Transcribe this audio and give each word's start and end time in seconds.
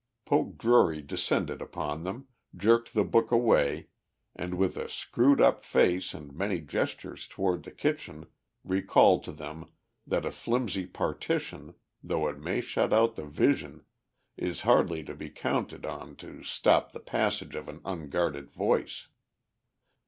Poke 0.25 0.57
Drury 0.57 1.03
descended 1.03 1.61
upon 1.61 2.01
them, 2.05 2.27
jerked 2.57 2.95
the 2.95 3.03
book 3.03 3.29
away 3.29 3.89
and 4.35 4.55
with 4.55 4.75
a 4.75 4.89
screwed 4.89 5.39
up 5.39 5.63
face 5.63 6.15
and 6.15 6.33
many 6.33 6.59
gestures 6.59 7.27
toward 7.27 7.61
the 7.61 7.69
kitchen 7.71 8.25
recalled 8.63 9.23
to 9.25 9.31
them 9.31 9.69
that 10.07 10.25
a 10.25 10.31
flimsy 10.31 10.87
partition, 10.87 11.75
though 12.03 12.27
it 12.27 12.39
may 12.39 12.61
shut 12.61 12.91
out 12.91 13.15
the 13.15 13.27
vision, 13.27 13.83
is 14.37 14.61
hardly 14.61 15.03
to 15.03 15.13
be 15.13 15.29
counted 15.29 15.85
on 15.85 16.15
to 16.15 16.41
stop 16.41 16.93
the 16.93 16.99
passage 16.99 17.53
of 17.53 17.67
an 17.69 17.79
unguarded 17.85 18.49
voice. 18.49 19.07